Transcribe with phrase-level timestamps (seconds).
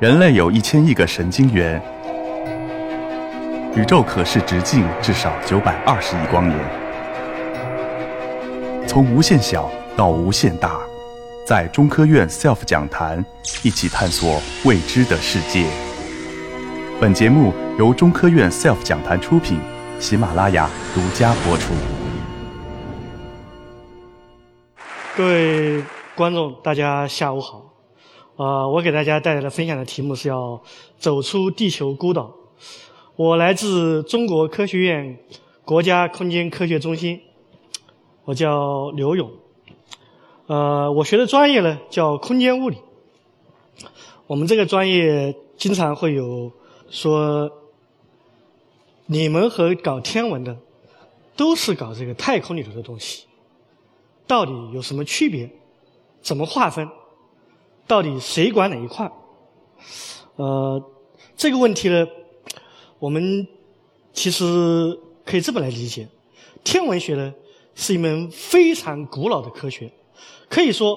[0.00, 1.82] 人类有一千亿个神经元，
[3.74, 6.56] 宇宙可视直径至少九百二十亿光年。
[8.86, 10.78] 从无限小到无限大，
[11.44, 13.24] 在中科院 SELF 讲坛
[13.64, 15.66] 一起探索未知的世界。
[17.00, 19.58] 本节目由中科院 SELF 讲坛出品，
[19.98, 21.74] 喜马拉雅独家播出。
[25.16, 25.82] 各位
[26.14, 27.64] 观众，大家下午好。
[28.38, 30.62] 啊，我给大家带来的分享的题目是要
[30.96, 32.32] 走出地球孤岛。
[33.16, 35.18] 我来自中国科学院
[35.64, 37.20] 国家空间科学中心，
[38.24, 39.28] 我叫刘勇。
[40.46, 42.78] 呃，我学的专业呢叫空间物理。
[44.28, 46.52] 我们这个专业经常会有
[46.90, 47.50] 说，
[49.06, 50.56] 你们和搞天文的
[51.34, 53.26] 都是搞这个太空里头的东西，
[54.28, 55.50] 到底有什么区别？
[56.22, 56.88] 怎么划分？
[57.88, 59.10] 到底谁管哪一块？
[60.36, 60.80] 呃，
[61.36, 62.06] 这个问题呢，
[63.00, 63.48] 我们
[64.12, 64.44] 其实
[65.24, 66.06] 可以这么来理解：
[66.62, 67.34] 天文学呢
[67.74, 69.90] 是一门非常古老的科学，
[70.48, 70.96] 可以说，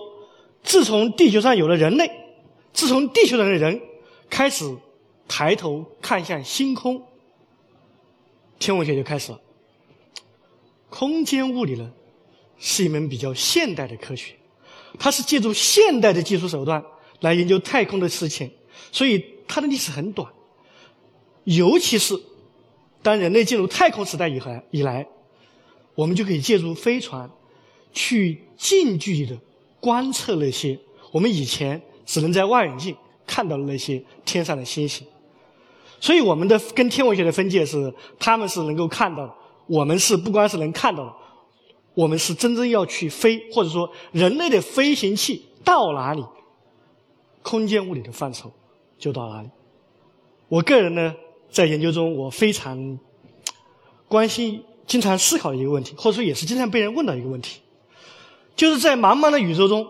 [0.61, 2.11] 自从地球上有了人类，
[2.73, 3.81] 自从地球上的人
[4.29, 4.77] 开始
[5.27, 7.01] 抬头看向星空，
[8.59, 9.39] 天文学就开始了。
[10.89, 11.89] 空间物理呢
[12.57, 14.35] 是一门比较现代的科学。
[14.99, 16.83] 它是借助现代的技术手段
[17.21, 18.49] 来研究太空的事情，
[18.91, 20.27] 所以它的历史很短。
[21.43, 22.19] 尤其是
[23.01, 25.07] 当人类进入太空时代以后，以来，
[25.95, 27.29] 我们就可以借助飞船
[27.91, 29.37] 去近距离的
[29.79, 30.79] 观测那些
[31.11, 32.95] 我们以前只能在望远镜
[33.25, 35.05] 看到的那些天上的星星。
[35.99, 39.33] 所以，我们的跟天文学的分界是，他们是能够看到的，
[39.67, 41.13] 我们是不光是能看到的。
[41.93, 46.23] 我们是真正要去飞，或者说人类的飞行器到哪里，
[47.41, 48.51] 空间物理的范畴
[48.97, 49.49] 就到哪里。
[50.47, 51.13] 我个人呢，
[51.49, 52.97] 在研究中，我非常
[54.07, 57.61] 关心、经常思考的一个问题，或者说也是经常被人问到一个问题，
[58.55, 59.87] 就是在茫茫的宇宙中，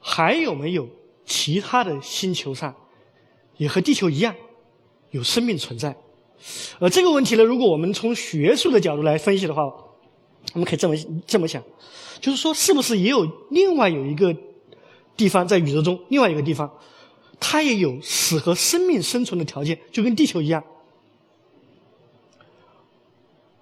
[0.00, 0.88] 还有没有
[1.24, 2.74] 其他的星球上，
[3.56, 4.34] 也和地球一样
[5.10, 5.96] 有生命存在？
[6.78, 9.62] 而这个问题呢，如果我们从学术的角度来分析的话，
[10.52, 10.94] 我们可以这么
[11.26, 11.62] 这么想，
[12.20, 14.36] 就是说，是不是也有另外有一个
[15.16, 16.78] 地方在宇宙中，另外一个地方，
[17.40, 20.62] 它也有适合生命生存的条件，就跟地球一样。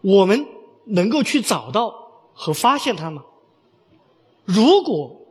[0.02, 0.46] 我们
[0.84, 3.24] 能够去找到和发现它吗？
[4.44, 5.22] 如果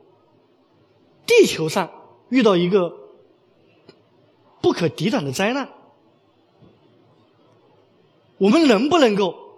[1.28, 1.91] 地球上
[2.29, 2.95] 遇到一个
[4.62, 5.69] 不可抵挡的灾难，
[8.38, 9.50] 我们能不能够？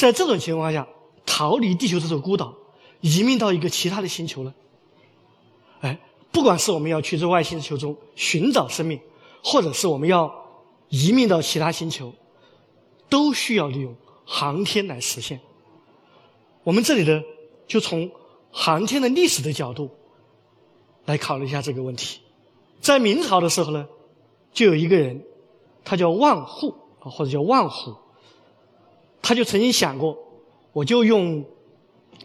[0.00, 0.88] 在这种情况下，
[1.26, 2.54] 逃离地球这座孤岛，
[3.02, 4.54] 移民到一个其他的星球呢？
[5.82, 6.00] 哎，
[6.32, 8.98] 不管是我们要去这外星球中寻找生命，
[9.44, 10.46] 或者是我们要
[10.88, 12.14] 移民到其他星球，
[13.10, 13.94] 都需要利用
[14.24, 15.38] 航天来实现。
[16.64, 17.22] 我们这里呢，
[17.66, 18.10] 就从
[18.50, 19.90] 航天的历史的角度
[21.04, 22.20] 来考虑一下这个问题。
[22.80, 23.86] 在明朝的时候呢，
[24.54, 25.22] 就有一个人，
[25.84, 27.96] 他叫万户啊，或者叫万户。
[29.22, 30.16] 他就曾经想过，
[30.72, 31.44] 我就用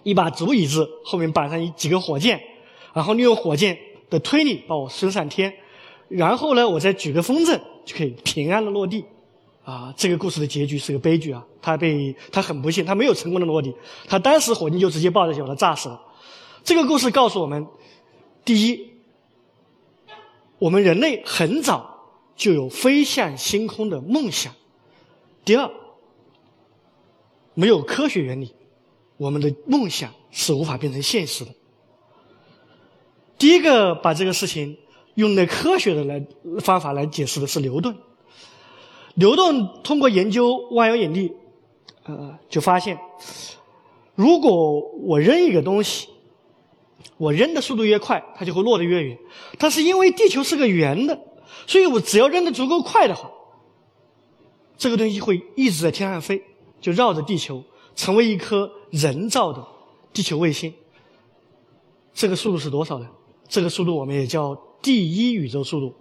[0.03, 2.41] 一把竹椅子后面绑上一几个火箭，
[2.93, 3.77] 然后利用火箭
[4.09, 5.53] 的推力把我升上天，
[6.07, 9.03] 然后呢，我再举个风筝就可以平安的落地。
[9.63, 11.43] 啊，这个故事的结局是个悲剧啊！
[11.59, 13.73] 他被他很不幸，他没有成功的落地，
[14.07, 15.99] 他当时火箭就直接爆炸，把他炸死了。
[16.63, 17.65] 这个故事告诉我们：
[18.43, 18.91] 第一，
[20.59, 21.99] 我们人类很早
[22.35, 24.51] 就有飞向星空的梦想；
[25.43, 25.67] 第二。
[27.55, 28.53] 没有科学原理，
[29.17, 31.51] 我们的梦想是无法变成现实的。
[33.37, 34.77] 第一个把这个事情
[35.15, 36.25] 用的科学的来
[36.59, 37.95] 方法来解释的是牛顿。
[39.15, 41.33] 牛顿通过研究万有引力，
[42.03, 42.99] 呃，就发现，
[44.13, 46.09] 如果我扔一个东西，
[47.17, 49.17] 我扔的速度越快，它就会落得越远。
[49.57, 51.17] 但是因为地球是个圆的，
[51.65, 53.31] 所以我只要扔的足够快的话，
[54.77, 56.43] 这个东西会一直在天上飞。
[56.85, 57.63] 就绕着地球，
[57.95, 59.65] 成为一颗人造的
[60.13, 60.71] 地球卫星。
[62.13, 63.07] 这个速度是多少呢？
[63.49, 65.95] 这个速度我们也叫第一宇宙速度，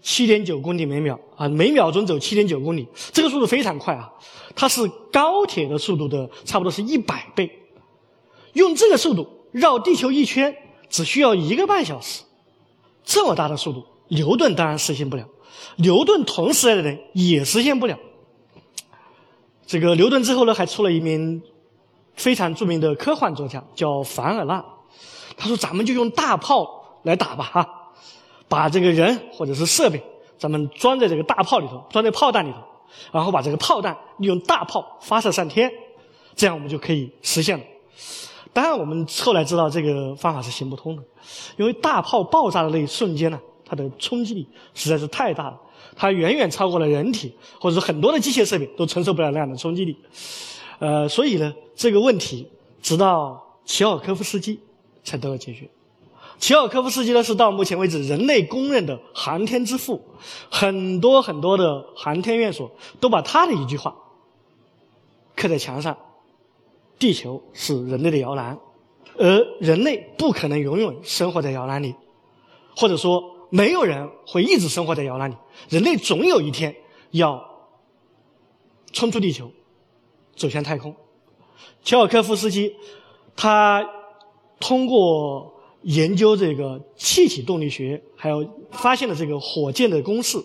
[0.00, 4.10] 七点九公里每秒啊，每秒钟走七点九公里，这个速度非常快啊！
[4.56, 4.80] 它是
[5.12, 7.50] 高铁的速度的差不多是一百倍。
[8.54, 10.56] 用这个速度绕地球一圈，
[10.88, 12.22] 只需要一个半小时。
[13.04, 15.28] 这么大的速度，牛顿当然实现不了，
[15.76, 17.98] 牛顿同时代的人也实现不了。
[19.72, 21.40] 这个牛顿之后呢，还出了一名
[22.12, 24.62] 非常著名的科幻作家，叫凡尔纳。
[25.34, 27.66] 他说：“咱们就用大炮来打吧，哈！
[28.50, 30.04] 把这个人或者是设备，
[30.36, 32.58] 咱们装在这个大炮里头，装在炮弹里头，
[33.12, 35.72] 然后把这个炮弹利用大炮发射上天，
[36.36, 37.64] 这样我们就可以实现了。
[38.52, 41.02] 当然，我们后来知道这个方法是行不通的，
[41.56, 45.58] 因为大炮爆炸的那一瞬间呢，它的冲击力实在是太大了，
[45.96, 49.96] 它远远超过了人体或者说很多的机械设备都承受不了那样的冲击力。
[50.78, 52.48] 呃，所以呢，这个问题
[52.82, 54.60] 直到齐奥科夫斯基
[55.04, 55.68] 才得到解决。
[56.38, 60.02] 齐奥科夫斯基呢是到目前为止人类公认的航天之父，
[60.50, 63.94] 很多很多的航天院所都把他的一句话
[65.36, 65.96] 刻在墙上。
[66.98, 68.58] 地球是人类的摇篮，
[69.16, 71.94] 而人类不可能永远生活在摇篮里，
[72.76, 75.34] 或者说没有人会一直生活在摇篮里。
[75.68, 76.74] 人类总有一天
[77.10, 77.38] 要
[78.92, 79.50] 冲出地球，
[80.34, 80.96] 走向太空。
[81.84, 82.74] 乔尔科夫斯基
[83.36, 83.86] 他
[84.58, 85.52] 通过
[85.82, 90.42] 研究这个气体动力学，还有发现了这个火箭的公式。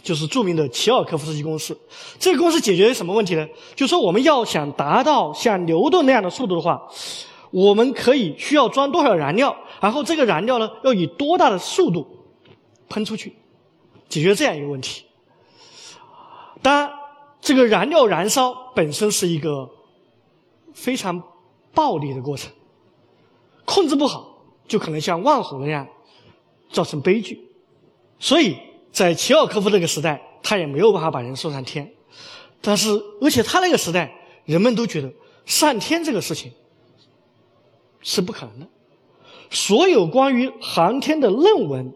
[0.00, 1.76] 就是著名的齐奥科夫斯基公式，
[2.20, 3.46] 这个公式解决什么问题呢？
[3.74, 6.80] 就说，我们要想达到像牛顿那样的速度的话，
[7.50, 12.06] 我们可以需要装多少燃料，然后这个燃料呢，要以多大的速度
[12.88, 13.34] 喷出去，
[14.08, 15.04] 解决这样一个问题。
[16.62, 16.90] 当然，
[17.40, 19.70] 这个燃料燃烧本身是一个
[20.72, 21.22] 非常
[21.74, 22.52] 暴力的过程，
[23.64, 25.86] 控制不好就可能像万火那样
[26.70, 27.48] 造成悲剧，
[28.18, 28.56] 所以。
[28.90, 31.92] 在齐奥科夫那个时代，他也没有办法把人送上天，
[32.60, 32.88] 但是
[33.20, 34.12] 而且他那个时代，
[34.46, 35.12] 人们都觉得
[35.44, 36.50] 上天这个事情
[38.00, 38.66] 是不可能的，
[39.50, 41.94] 所有关于航天的论文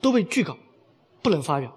[0.00, 0.56] 都被拒稿，
[1.22, 1.72] 不能发表。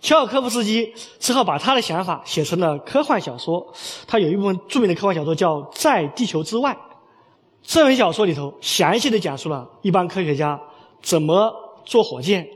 [0.00, 3.72] 齐奥科夫斯基只好把他的想法写成了科幻小说，
[4.06, 6.72] 他有一部分著名的科幻小说叫《在地球之外》，
[7.62, 10.60] 这本小说里头详细的讲述了一帮科学家
[11.02, 11.52] 怎么
[11.84, 12.48] 做火箭。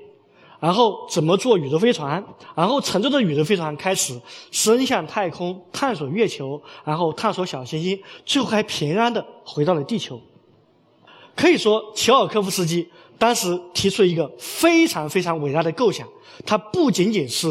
[0.61, 2.25] 然后怎么做宇宙飞船？
[2.55, 4.23] 然后乘坐着宇宙飞船开始
[4.53, 10.21] 升向太空，探索月球，然后探索小行星，最后还平安的回到了地球。
[11.35, 12.89] 可以说，乔尔科夫斯基
[13.23, 16.09] 当时提出了一个非常非常伟大的构想。
[16.45, 17.47] 它不仅仅是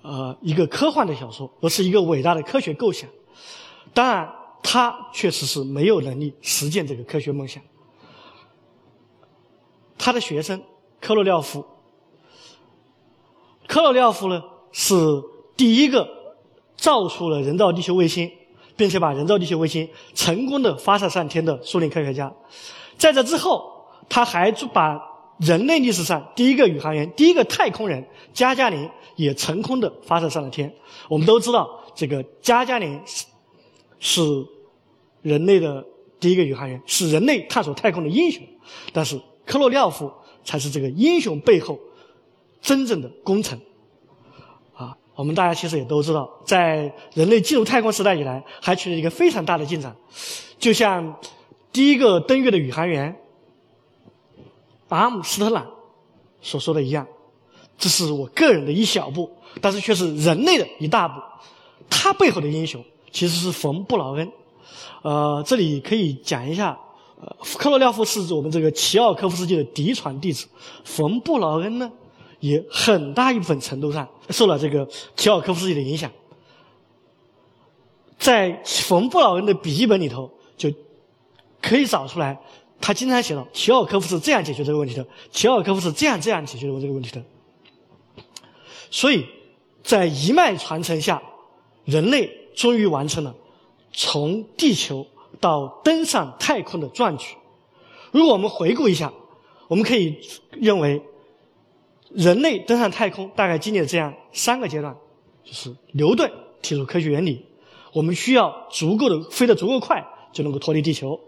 [0.00, 3.06] 呃一个科幻的小说，而是一个伟大的科学构想。
[3.92, 4.26] 当然，
[4.62, 7.62] 他确实是没有能力实现这个科学梦想。
[9.98, 10.62] 他的学生
[10.98, 11.62] 科洛廖夫。
[13.66, 14.42] 科罗廖夫呢
[14.72, 14.94] 是
[15.58, 16.08] 第一个
[16.74, 18.32] 造出了人造地球卫星，
[18.78, 22.32] 并且把人造地球卫星成功的发射上天的苏联科学家。
[22.96, 23.75] 在这之后，
[24.08, 25.00] 他还把
[25.38, 30.72] 人类历史上第一个宇航员、第一个太空人加加林也成功的发射上了天。
[31.08, 33.26] 我们都知道，这个加加林是
[33.98, 34.22] 是
[35.22, 35.84] 人类的
[36.18, 38.42] 第一个宇航员，是人类探索太空的英雄。
[38.92, 40.12] 但是科罗廖夫
[40.44, 41.78] 才是这个英雄背后。
[42.58, 43.56] 真正的功臣，
[44.74, 49.94] 啊，我们大家其实也都知道，在人类进入太空时代以来，还取得一个非常大的进展。
[50.58, 51.14] 就像
[51.70, 53.14] 第一个登月的宇航员
[54.88, 55.66] 阿姆斯特朗
[56.40, 57.06] 所说的一样，
[57.76, 59.30] 这是我个人的一小步，
[59.60, 61.20] 但是却是人类的一大步。
[61.88, 64.30] 他背后的英雄其实是冯布劳恩。
[65.02, 66.78] 呃，这里可以讲一下，
[67.20, 70.46] 呃，克罗廖夫是我们这个齐奥科夫斯基的嫡传弟子，
[70.84, 71.90] 冯布劳恩呢？
[72.40, 76.10] 也很大一部分程度上受了这个齐奥科夫斯基的影响，
[78.18, 80.70] 在冯布劳恩的笔记本里头就
[81.62, 82.38] 可以找出来，
[82.80, 87.22] 他经常写到齐奥科夫是这样解决这个问题的，齐奥科夫是这样这样解决这个问题的。
[88.90, 89.26] 所以
[89.82, 91.22] 在一脉传承下，
[91.84, 93.34] 人类终于完成了
[93.92, 95.06] 从地球
[95.40, 97.36] 到登上太空的壮举。
[98.12, 99.12] 如果我们回顾一下，
[99.68, 100.18] 我们可以
[100.52, 101.02] 认为。
[102.14, 104.96] 人类登上太空大概经历了这样三个阶段，
[105.42, 106.30] 就是牛顿
[106.62, 107.44] 提出科学原理，
[107.92, 111.20] 我们需要足够的飞得足够快就能够脱离地球，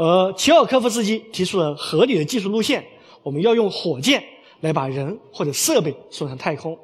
[0.00, 2.82] 而齐奥科夫斯基提出了合理的技术路线，
[3.22, 4.24] 我们要用火箭
[4.60, 6.78] 来把人或者设备送上太空，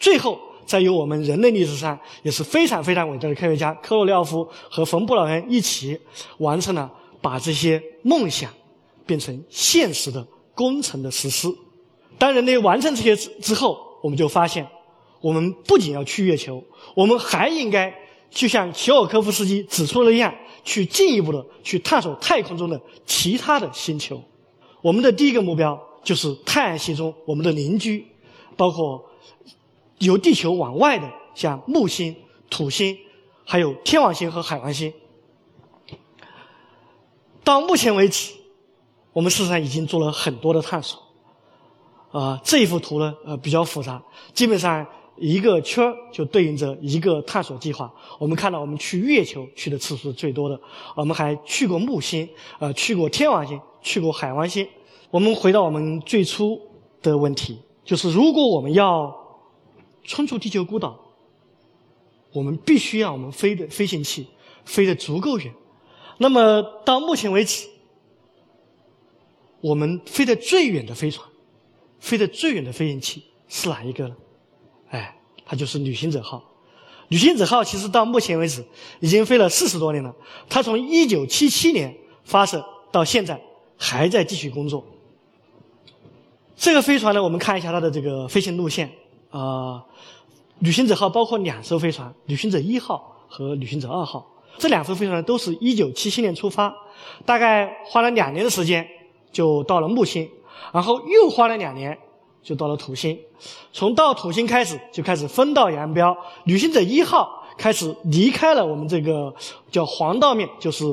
[0.00, 6.00] 最后再由我们人类历史上也是非常非常伟大的科学家科洛廖夫和冯布劳恩一起
[6.38, 8.50] 完成了把这些梦想
[9.04, 11.54] 变成现实的工程的实施。
[12.16, 14.66] 当人类完成这些之之后，我们就发现，
[15.20, 16.64] 我们不仅要去月球，
[16.94, 17.94] 我们还应该
[18.30, 24.22] 就像齐奥科夫斯基指出的那样，去进一步的去探索太空中的其他的星球。
[24.80, 28.06] 我们的第一个目标就是太阳系中我们的邻居，
[28.56, 29.04] 包括
[29.98, 32.16] 由地球往外的，像木星、
[32.50, 32.98] 土星，
[33.44, 34.92] 还有天王星和海王星。
[37.44, 38.32] 到目前为止，
[39.12, 41.00] 我们事实上已经做了很多的探索。
[42.12, 44.02] 啊，这一幅图呢，呃，比较复杂，
[44.34, 47.92] 基本上一个圈就对应着一个探索计划。
[48.18, 50.60] 我们看到，我们去月球去的次数是最多的，
[50.96, 52.28] 我们还去过木星，
[52.58, 54.66] 呃，去过天王星，去过海王星。
[55.10, 56.60] 我们回到我们最初
[57.02, 59.14] 的问题，就是如果我们要
[60.02, 60.98] 冲出地球孤岛，
[62.32, 64.26] 我们必须让我们飞的飞行器
[64.64, 65.52] 飞得足够远。
[66.18, 67.68] 那么到目前为止，
[69.60, 71.28] 我们飞得最远的飞船。
[72.00, 74.16] 飞得最远的飞行器是哪一个呢？
[74.92, 76.42] 哎，它就是旅行者号。
[77.08, 78.64] 旅行者号其实到目前为止
[79.00, 80.14] 已经飞了四十多年了。
[80.48, 81.94] 它从一九七七年
[82.24, 83.38] 发射到现在
[83.76, 84.84] 还在继续工作。
[86.56, 88.90] 这个飞船呢，我们看一下它的这个飞行路线
[89.30, 89.82] 啊。
[90.60, 94.24] 旅行者号包括两艘飞船，旅行者一号和旅行者二号。
[94.58, 96.72] 这两艘飞船都是一九七七年出发，
[97.26, 98.86] 大概花了两年的时间
[99.32, 100.28] 就到了木星。
[100.72, 101.98] 然后又花了两年，
[102.42, 103.18] 就到了土星。
[103.72, 106.16] 从到土星开始，就开始分道扬镳。
[106.44, 109.34] 旅行者一号开始离开了我们这个
[109.70, 110.84] 叫黄道面，就是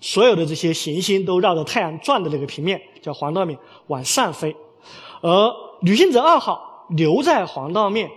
[0.00, 4.54] 所有的这些行星都绕着太阳转的那个平面，叫黄道面，往上飞。
[5.20, 8.10] 而旅行者二号留在黄道面，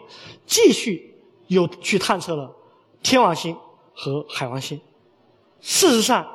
[0.45, 1.15] 继续
[1.47, 2.51] 又去探测了
[3.03, 3.55] 天王星
[3.93, 4.79] 和海王星。
[5.61, 6.25] 事实上，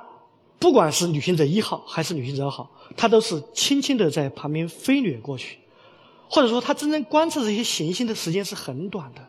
[0.58, 2.70] 不管是旅行者一号还是旅行者二号。
[2.96, 5.58] 它都是轻轻的在旁边飞掠过去，
[6.30, 9.28] 或者说，它真正观测这些行星的时间是很短的。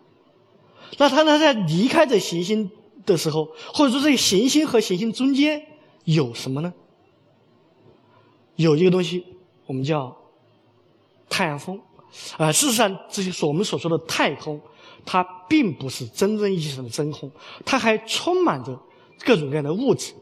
[0.99, 2.69] 那它呢，在离开这行星
[3.05, 5.61] 的时候，或者说这个行星和行星中间
[6.03, 6.71] 有什么呢？
[8.55, 9.25] 有一个东西，
[9.65, 10.15] 我们叫
[11.27, 11.81] 太阳风。
[12.37, 14.61] 啊，事实上，这些所我们所说的太空，
[15.05, 17.31] 它并不是真正意义上的真空，
[17.65, 18.77] 它还充满着
[19.25, 20.13] 各种各样的物质，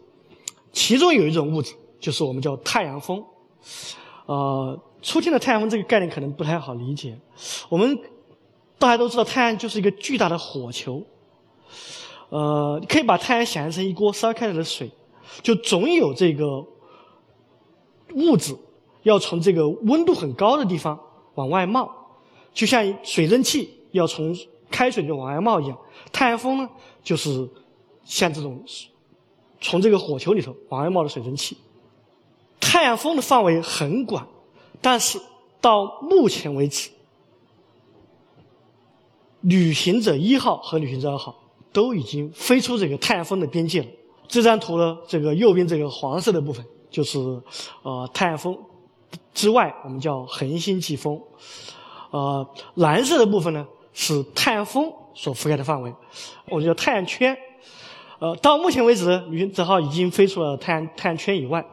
[0.72, 1.74] 其中有一种物质。
[2.00, 3.22] 就是我们叫太阳风，
[4.26, 7.18] 呃，初听的太阳风这个概念可能不太好理解。
[7.70, 7.98] 我们
[8.78, 11.04] 大家都知道，太阳就是一个巨大的火球，
[12.30, 14.90] 呃，可以把太阳想象成一锅烧开了的水，
[15.42, 16.66] 就总有这个
[18.16, 18.56] 物质
[19.04, 21.00] 要从这个温度很高的地方
[21.36, 21.90] 往外冒，
[22.54, 24.36] 就像水蒸气要从
[24.70, 25.78] 开水里往外冒一样。
[26.12, 26.70] 太阳风呢，
[27.04, 27.50] 就是
[28.04, 28.64] 像这种
[29.62, 31.58] 从这个火球里头往外冒的水蒸气。
[32.60, 34.28] 太阳风的范围很广，
[34.82, 35.20] 但是
[35.60, 36.90] 到目前为止，
[39.42, 41.36] 旅行者一号和旅行者二号
[41.72, 43.88] 都已经飞出这个太阳风的边界了。
[44.28, 47.20] 这张图呢，这个右边这个黄色的部分就是
[47.82, 48.58] 呃太阳风
[49.34, 51.20] 之外，我们叫恒星际风。
[52.12, 55.94] 呃，蓝色的部分呢是太阳风所覆盖的范围，
[56.48, 57.38] 我们叫太阳圈。
[58.20, 61.66] 呃，到目前为止，旅行者号已经飞出了太阳太阳圈以外。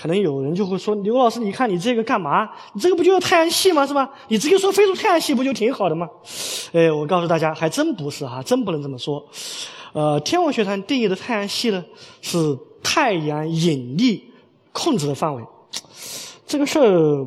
[0.00, 2.48] 可能有人就会说：“刘老师，你看你这个干嘛？
[2.72, 3.84] 你这个不就是太阳系吗？
[3.84, 4.08] 是吧？
[4.28, 6.08] 你直接说飞出太阳系不就挺好的吗？”
[6.72, 9.26] 哎，我告诉大家，还真不是哈，真不能这么说。
[9.92, 11.84] 呃，天文学上定义的太阳系呢，
[12.20, 14.24] 是太阳引力
[14.70, 15.42] 控制的范围。
[16.46, 17.26] 这个事儿，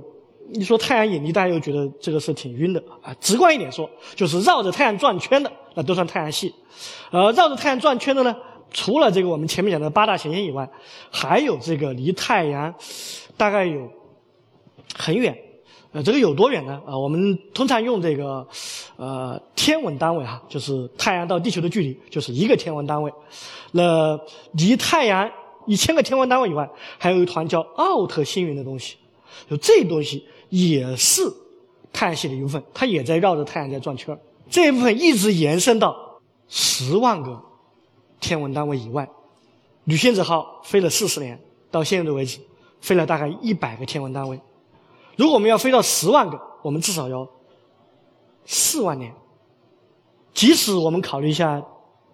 [0.54, 3.14] 你说太阳引力，大家又觉得这个事挺晕的啊。
[3.20, 6.54] 直观一点说，就是绕着太阳转圈的，那都算太阳系。
[7.12, 8.34] 呃，绕着太阳转圈的呢？
[8.72, 10.70] 除了这个我们前面讲的八大行星以外，
[11.12, 12.74] 还有这个离太阳
[13.36, 13.90] 大概有
[14.96, 15.38] 很远，
[15.92, 16.82] 呃，这个有多远呢？
[16.86, 18.48] 啊，我们通常用这个
[18.96, 23.12] 呃天文单位哈，就是太阳到地球的距离就是一个天文单位。
[23.74, 24.18] 那
[24.54, 25.30] 离太阳
[25.68, 28.96] 一千个天文单位以外，还有一团叫奥特星云的东西，
[29.50, 31.22] 就这东西也是
[31.92, 34.18] 太阳系的一部分，它也在绕着太阳在转圈
[34.50, 37.51] 这一部分一直延伸到十万个。
[38.22, 39.10] 天文单位以外，
[39.84, 41.38] 旅行者号飞了四十年，
[41.70, 42.40] 到现在为止，
[42.80, 44.40] 飞了大概一百个天文单位。
[45.18, 47.28] 如果我们要飞到十万个，我们至少要
[48.46, 49.14] 四万年。
[50.34, 51.62] 即使我们考虑一下，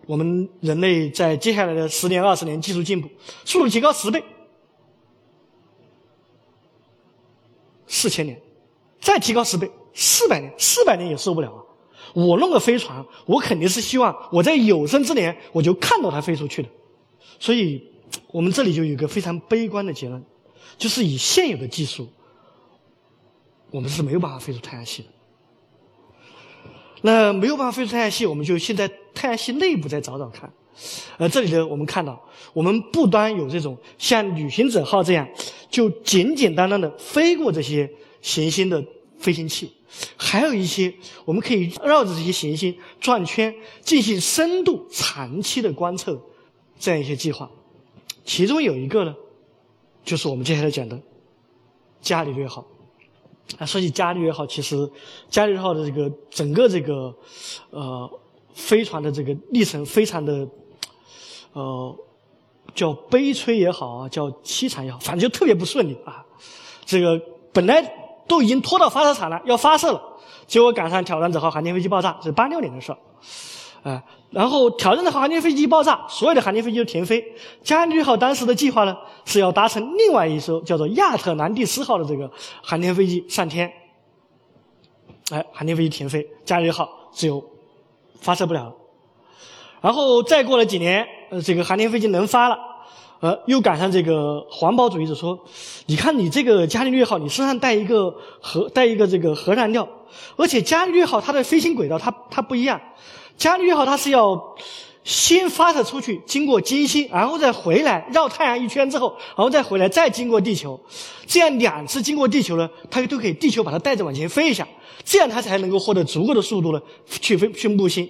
[0.07, 3.07] 我们人类在接下来的十年、二十年技术进步，
[3.45, 4.23] 速度提高十倍，
[7.85, 8.41] 四千年，
[8.99, 11.61] 再提高十倍，四百年，四百年也受不了啊！
[12.13, 16.69] 我弄个飞船，我肯定是希望我在有生之年我就看到它飞出去的。
[17.39, 17.83] 所以，
[18.31, 20.23] 我们这里就有一个非常悲观的结论，
[20.77, 22.07] 就是以现有的技术，
[23.71, 25.09] 我们是没有办法飞出太阳系的。
[27.01, 30.51] 那没有办法飞出太阳系，我们就现在太阳系内部再找找看。
[31.17, 32.19] 呃，这里呢，我们看到，
[32.53, 35.27] 我们不单有这种像旅行者号这样，
[35.69, 37.89] 就简简单单的飞过这些
[38.21, 38.83] 行星的
[39.19, 39.71] 飞行器。
[40.17, 40.93] 还有一些，
[41.25, 46.19] 我们可以绕着这些行星转圈，进行深度、长期的观测，
[46.77, 47.49] 这样一些计划。
[48.25, 49.15] 其中有一个呢，
[50.03, 50.99] 就是我们接下来讲的
[52.01, 52.65] 伽利略号。
[53.57, 54.75] 啊，说起伽利略号，其实
[55.29, 57.15] 伽利略号的这个整个这个
[57.69, 58.19] 呃
[58.53, 60.45] 飞船的这个历程非常的
[61.53, 61.95] 呃
[62.75, 66.25] 叫悲催也好啊，叫凄惨也好，反正就特别不顺利啊。
[66.85, 67.17] 这个
[67.53, 67.81] 本来
[68.27, 70.01] 都已经拖到发射场了，要发射了，
[70.45, 72.97] 结果赶上挑战者号航天飞机爆炸，是八六年的事儿。
[73.83, 77.23] 啊，然后挑战者号航天飞机爆炸，所有的航天飞机都停飞。
[77.63, 82.29] 伽利略号当时的计划呢，是要搭乘另外一艘叫做亚特兰蒂斯号的这个
[82.61, 83.71] 航天飞机上天。
[85.31, 87.41] 哎，航天飞机停飞，伽利略号只有
[88.19, 88.73] 发射不了了。
[89.79, 92.57] 然后再过了几年，呃，这个航天飞机能发了，
[93.19, 95.39] 呃，又赶上这个环保主义者说
[95.87, 99.87] ：“你看你这个伽利略号，你身上带一个核，带一个这个核燃料，
[100.35, 102.79] 而且伽利略号它的飞行轨道它它不一样。”
[103.37, 104.55] 伽利略号它是要
[105.03, 110.79] 先发射出去，经过金星，然后再回来绕太阳一圈之后，然后再回来，再经过地球，
[111.25, 114.67] 这样两次经过地球呢，它都可以地球把它带着往前飞一下，
[115.03, 118.07] 这样它才能够获得足够的速度呢，去飞去木星。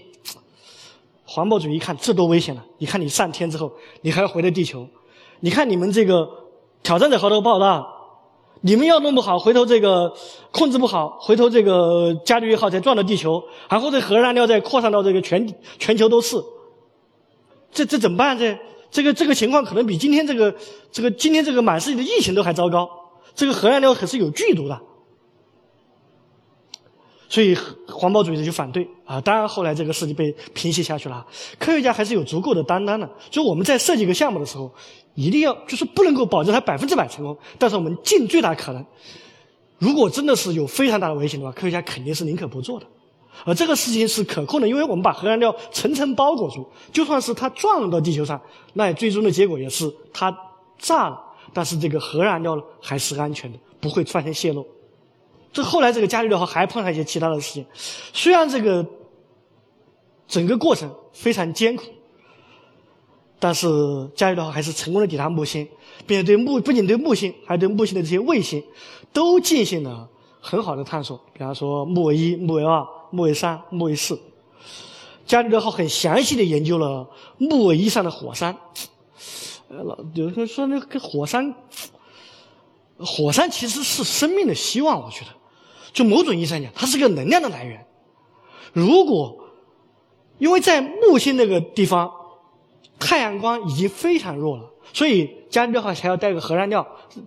[1.30, 2.64] 环保主义一看这多危险了！
[2.78, 3.70] 你看你上天之后，
[4.02, 4.88] 你还要回到地球，
[5.40, 6.30] 你看你们这个
[6.84, 7.86] 挑战者号都爆炸。
[8.62, 10.12] 你们要弄不好，回头这个
[10.52, 16.44] 控制不好，回头这个伽利略号再撞到地球，然后这核燃料再扩散到这个全全球都是，
[17.72, 18.36] 这这怎么办？
[18.36, 18.58] 这
[18.90, 20.56] 这个这个情况可能比今天这个
[20.92, 22.90] 这个今天这个满世界的疫情都还糟糕。
[23.36, 24.82] 这个核燃料可是有剧毒的，
[27.30, 27.56] 所以
[27.88, 29.20] 环保主义者就反对啊。
[29.22, 31.26] 当然后来这个事情被平息下去了。
[31.60, 34.72] 科学家还是有足够的担当的，就我们在设计一个项目的时候。
[35.18, 38.86] 一定要就是不能够保证它百分之百成功，但是我们尽最大可能。
[39.80, 42.86] 如果真的是有非常大的危险的话，科学家肯定是宁可不做的。
[43.44, 48.40] 而这个事情是可控的，因为我们把核燃料层层包裹住，就算是它撞到地球上，
[48.74, 50.32] 那最终的结果也是它
[50.78, 51.20] 炸了，
[51.52, 54.64] 但是这个核燃料呢还是安全的，不会发生泄漏。
[55.52, 57.66] 这后来这个伽利略号还碰上一些其他的事情，
[58.14, 58.86] 虽然这个
[60.28, 61.84] 整个过程非常艰苦。
[63.40, 63.68] 但是
[64.16, 65.68] 伽利略号还是成功的抵达木星，
[66.08, 68.64] 并且对木不仅对木星，还对木星的这些卫星，
[69.14, 70.10] 都进行了
[70.42, 71.16] 很好的探索。
[71.34, 74.20] 比方说木卫一、木卫二、木卫三、木卫四，
[75.28, 77.08] 伽利略号很详细的研究了
[77.38, 78.58] 木卫一上的火山。
[79.70, 81.54] 呃，老有人说那个火山，
[83.00, 85.02] 火山其实是生命的希望。
[85.02, 85.32] 我觉得，
[85.94, 87.86] 就某种意义上讲，它是个能量的来源。
[88.74, 89.38] 如果
[90.38, 92.12] 因为在木星那个地方。
[93.00, 96.86] 太阳光已经非常弱了，所以伽利略号才要带个核燃料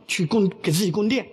[0.09, 1.25] 去供给自己供电，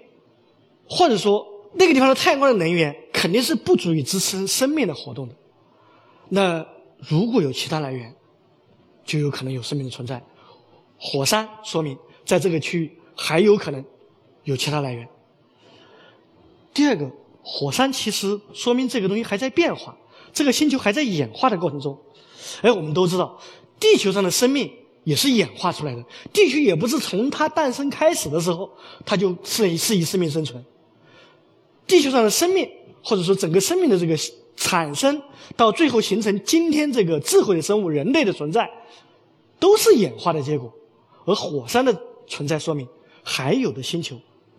[0.88, 5.34] 或者说那个地方的太阳光的能源肯定是不足以支撑生命的活动的。
[6.30, 6.64] 那
[7.00, 8.14] 如果有其他来源，
[9.04, 10.24] 就有可能有生命的存在。
[11.00, 13.84] 火山说明在这个区域还有可能
[14.48, 15.06] 有其他来源。
[16.74, 17.12] 第二个，
[17.44, 19.96] 火山其实说明这个东西还在变化，
[20.32, 21.98] 这个星球还在演化的过程中。
[22.62, 23.38] 哎，我们都知道。
[23.78, 24.72] 地球上的生命
[25.04, 28.70] 也是演化出来的，地球也不是从它诞生开始的时候，
[29.06, 30.64] 它就是是以生命生存。
[31.86, 32.70] 地球上的生命，
[33.04, 34.16] 或者说整个生命的这个
[34.56, 35.22] 产生，
[35.58, 38.70] 到最后形成今天这个智慧的生物人类的存在，
[39.60, 40.72] 都是演化的结果。
[41.26, 41.94] 而火山的
[42.26, 42.88] 存在说明，
[43.22, 44.16] 还有的星球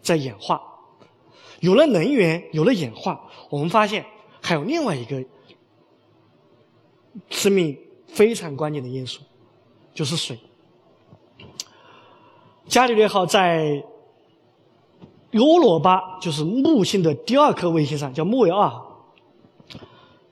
[0.08, 0.60] 在演化，
[1.60, 4.06] 有了能源，有了演化，我们发现
[4.40, 5.22] 还有另外一个
[7.28, 7.78] 生命。
[8.08, 9.20] 非常关键的因素
[9.92, 10.38] 就是水。
[12.66, 13.84] 伽利略号在
[15.34, 18.72] 欧罗巴，就是木星的第二颗卫星上，叫木卫二，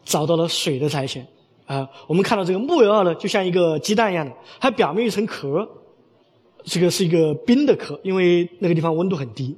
[0.04, 1.24] 找到了水的苔藓。
[1.66, 5.68] 啊，我们看到这个木卫二呢，就像一个鸡蛋一样的，它表面一层壳，
[6.64, 9.54] 这个是一个冰的壳，因为那个地方温度很低。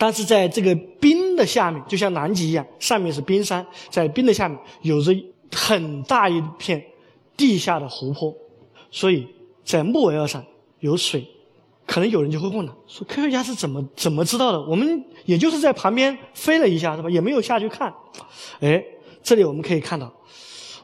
[0.00, 5.14] 但是在这个冰的下面，就像南极一样，上面是冰山，在冰的下面有着
[5.52, 6.82] 很大一片。
[7.36, 8.34] 地下的湖泊，
[8.90, 9.26] 所以
[9.64, 10.44] 在木卫二上
[10.80, 11.26] 有水，
[11.86, 14.60] 可能有人就会问了：说科学家是怎么怎么知道的？
[14.60, 17.08] 我们也就是在旁边飞了一下，是吧？
[17.08, 17.90] 也没有下去看。
[18.60, 18.84] 哎，
[19.22, 20.12] 这里我们可以看到，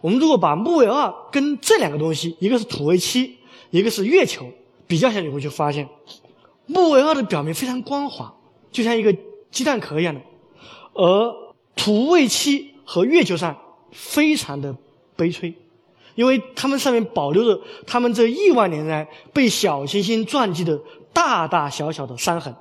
[0.00, 3.36] 我们如果把木卫二跟这两个东西，一个是土卫七，
[3.68, 4.46] 一个是月球，
[4.86, 5.86] 比较下，你会就发现，
[6.64, 8.34] 木卫二的表面非常光滑，
[8.76, 9.16] 就像一个
[9.50, 10.20] 鸡蛋壳一样的，
[10.92, 11.34] 而
[11.74, 13.56] 土卫七和月球上
[13.90, 14.76] 非常的
[15.16, 15.54] 悲催。
[16.14, 20.78] 因为它们上面保留着它们这亿万年来被小行星撞击的
[21.14, 22.54] 大大小小的伤痕，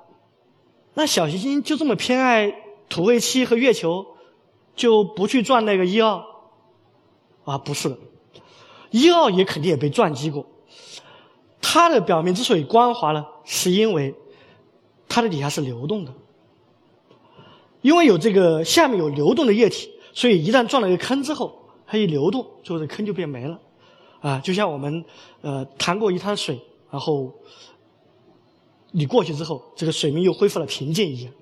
[0.93, 2.53] 那小行星就这么偏爱
[2.87, 4.05] 土卫七和月球，
[4.73, 6.23] 就不去撞那个一二？
[7.43, 7.97] 啊，不是的，
[8.91, 10.45] 一二也肯定也被撞击过。
[11.61, 14.15] 它的表面之所以光滑呢，是因为
[15.15, 16.13] 它的底下是流动的。
[17.81, 23.57] 因为有这个下面有流动的液体，所以一旦撞了一个坑之后，它一流动，最后这坑就变没了。
[24.19, 25.05] 啊，就像我们
[25.39, 26.59] 呃谈过一滩水，
[26.91, 27.33] 然后
[28.91, 31.33] 你过去之后，这个水面又恢复了平静一样。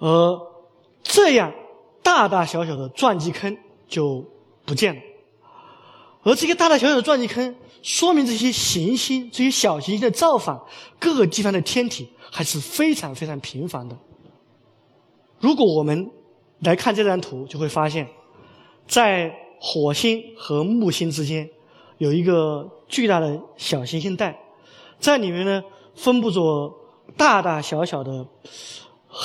[0.00, 0.40] 而
[1.04, 1.54] 这样
[2.02, 4.24] 大大小小的撞击坑就
[4.64, 5.00] 不见了。
[6.26, 10.66] 而这个大大小小的撞击坑，说明这些行星、这些小行星的造访
[10.98, 13.96] 各个地方的天体还是非常非常频繁的。
[15.38, 16.10] 如果我们
[16.58, 18.08] 来看这张图，就会发现，
[18.88, 21.48] 在火星和木星之间
[21.98, 24.36] 有一个巨大的小行星带，
[24.98, 25.62] 在里面呢
[25.94, 26.40] 分布着
[27.16, 28.26] 大大小小的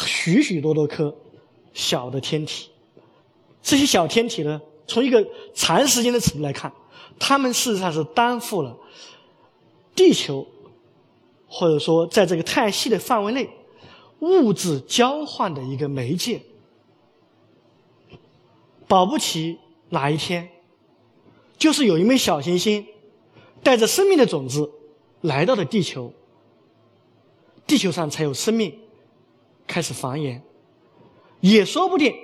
[0.05, 1.11] 许许多多颗
[1.73, 2.69] 小的天体。
[3.63, 6.71] 这些小天体呢，从一个长时间的尺度来看。
[7.23, 8.75] 他们事实上是担负了
[9.95, 10.47] 地球，
[11.47, 13.47] 或者说在这个太阳系的范围内
[14.21, 16.41] 物质交换的一个媒介。
[18.87, 20.49] 保不齐哪一天，
[21.59, 22.87] 就是有一枚小行星
[23.61, 24.71] 带着生命的种子
[25.21, 26.11] 来到了地球，
[27.67, 28.79] 地球上才有生命
[29.67, 30.41] 开始繁衍。
[31.39, 32.15] 也说不定，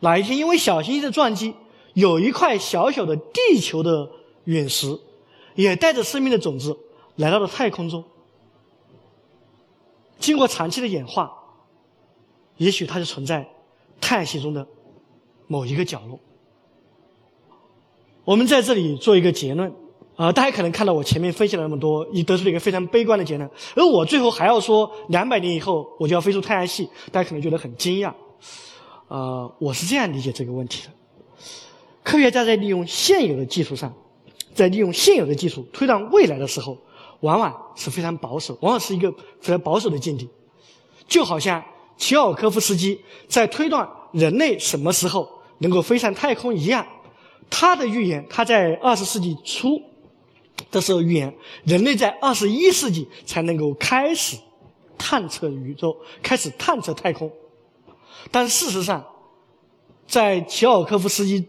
[0.00, 1.54] 哪一天因为小行星的撞击。
[1.94, 4.10] 有一块小小的地球的
[4.44, 4.98] 陨石，
[5.54, 6.78] 也带着生命的种子
[7.16, 8.04] 来到了太空中。
[10.18, 11.32] 经过长期的演化，
[12.56, 13.48] 也许它就存在
[14.00, 14.66] 太阳系中的
[15.48, 16.18] 某一个角落。
[18.24, 19.72] 我们在这里做一个结论
[20.14, 28.14] 啊，大家可能看到我前面分析了那么多，已得出了一个非常悲观的结论，而我最后还要说两百年以后我就要飞出太阳系，大家可能觉得很惊讶。
[29.08, 30.90] 啊，我是这样理解这个问题的。
[32.04, 33.94] 科学家在利用现有的技术上，
[34.54, 36.76] 在利用现有的技术推断未来的时候，
[37.20, 40.28] 往往是非常保守，往往是一个非常保守的境地。
[41.06, 41.62] 就好像
[41.96, 46.84] 齐奥科夫斯基在推断人类什么时候能够飞上太空一样，
[47.48, 49.80] 他的预言，他在二十世纪初
[50.72, 51.32] 的时候预言，
[51.64, 54.36] 人类在二十一世纪才能够开始
[54.98, 57.30] 探测宇宙，开始探测太空。
[58.32, 59.04] 但事实上，
[60.06, 61.46] 在齐奥科夫斯基。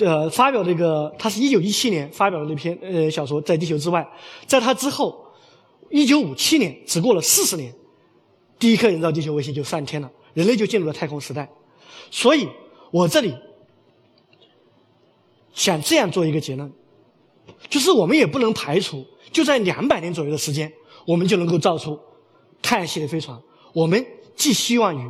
[0.00, 4.00] 呃，发表这个，他是一九一七年发表的那篇呃小说《在地球之外》。
[4.44, 5.24] 在他之后，
[5.90, 7.72] 一九五七年，只过了四十年，
[8.58, 11.48] 第一颗人造地球卫星就上天了，人类就进入了太空时代。
[12.10, 12.48] 所以，
[12.90, 13.32] 我这里
[15.54, 16.68] 想这样做一个结论，
[17.70, 20.70] 就是我们也不能排除，就在两百年左右的时间，
[21.06, 21.96] 我们就能够造出
[22.60, 23.40] 太阳系的飞船。
[23.72, 25.08] 我们寄希望于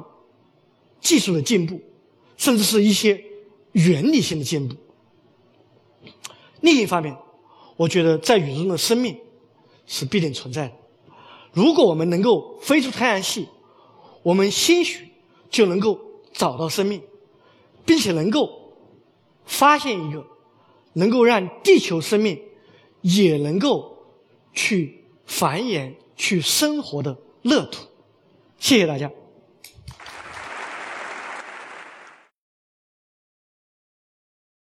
[1.00, 1.80] 技术的进步，
[2.36, 3.18] 甚至是一些。
[3.76, 4.74] 原理性的进步。
[6.62, 7.14] 另一方面，
[7.76, 9.18] 我觉得在宇宙中的生命
[9.86, 10.72] 是必定存在的。
[11.52, 13.46] 如果我们能够飞出太阳系，
[14.22, 15.08] 我们兴许
[15.50, 16.00] 就能够
[16.32, 17.02] 找到生命，
[17.84, 18.72] 并且能够
[19.44, 20.24] 发现一个
[20.94, 22.40] 能够让地球生命
[23.02, 23.98] 也能够
[24.54, 27.84] 去繁衍、去生活的乐土。
[28.58, 29.10] 谢谢大家。